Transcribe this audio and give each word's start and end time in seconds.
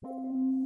you 0.00 0.57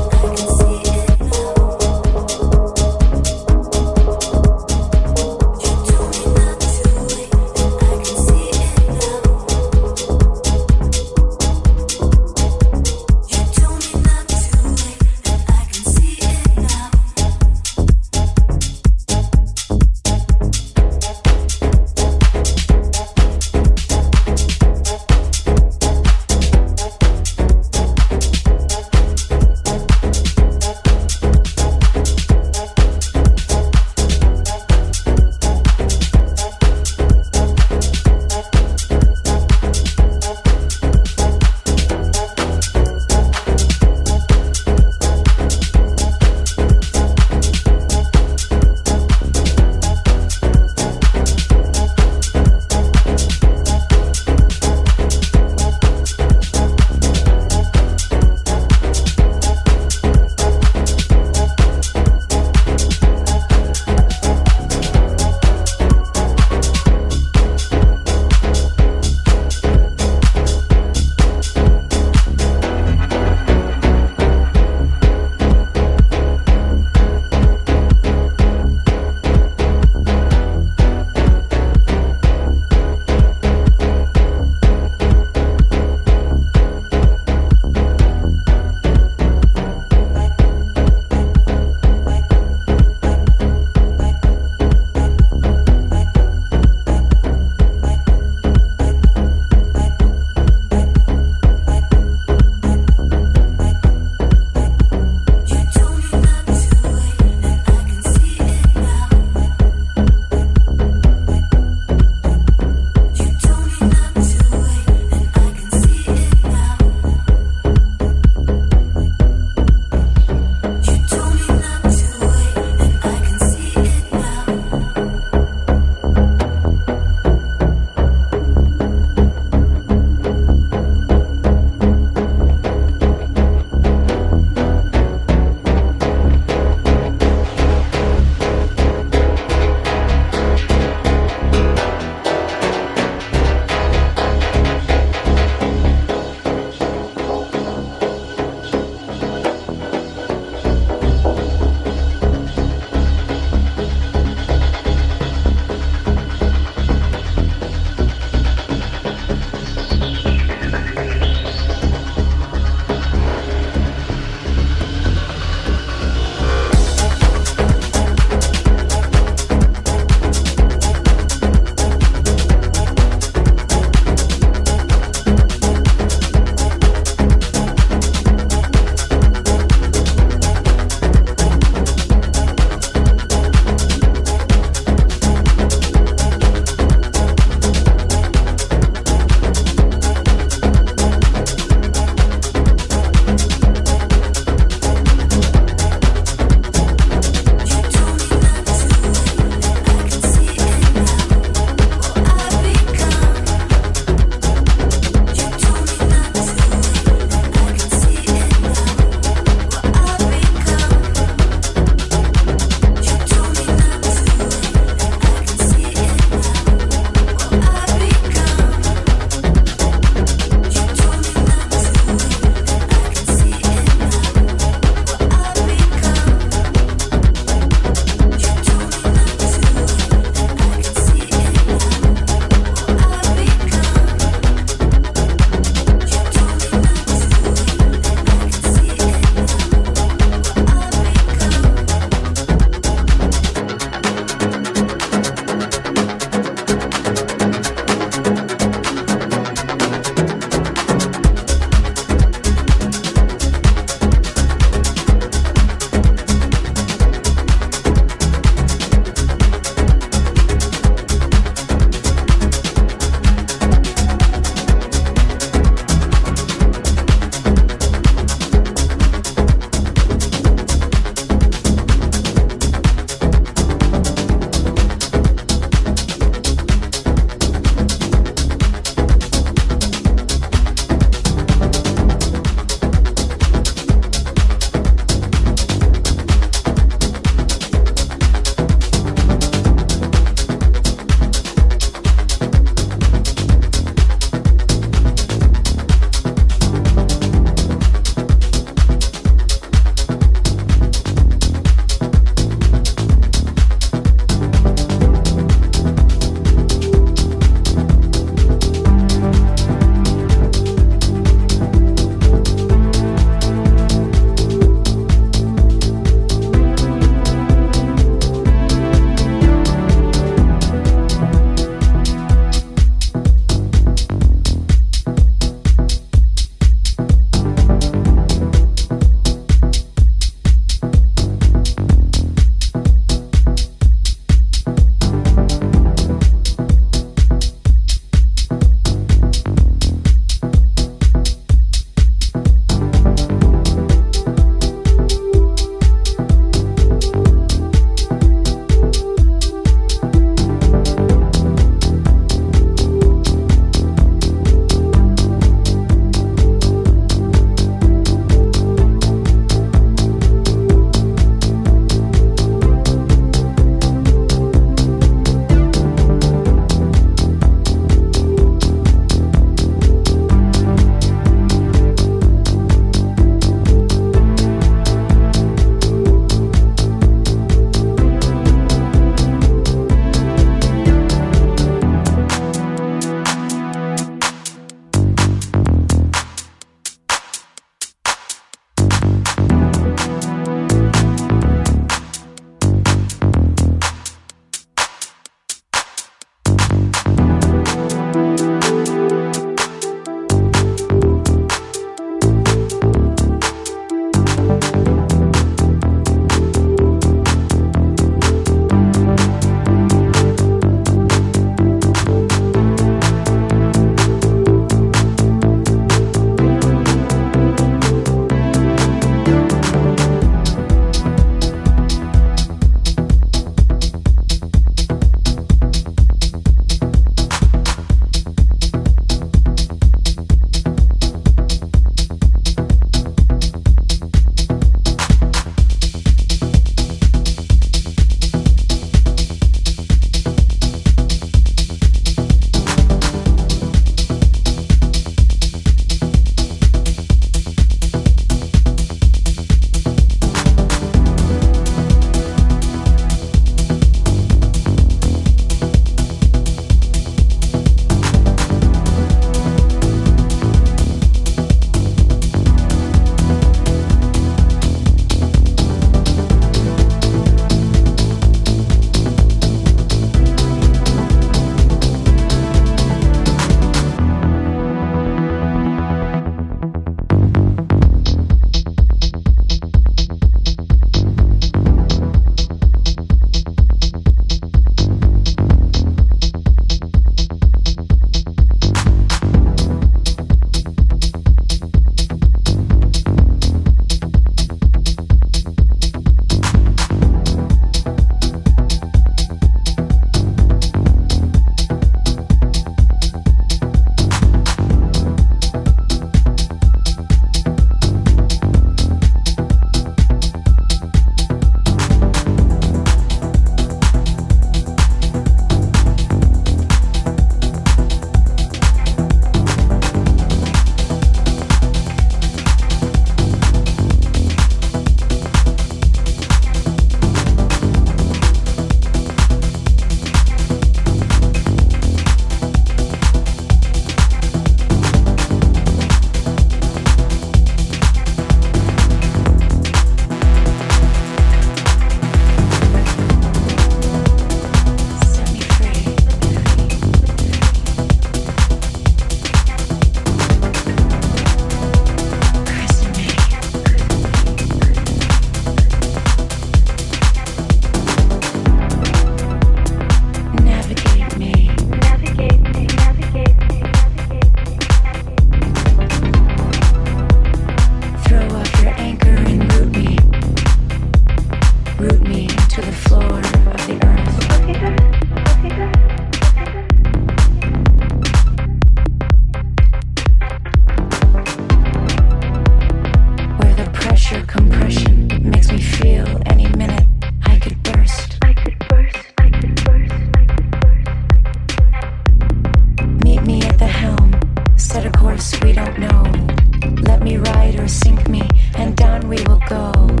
sink 597.71 598.09
me, 598.09 598.27
and 598.55 598.75
down 598.75 599.07
we 599.07 599.17
will 599.23 599.41
go. 599.47 600.00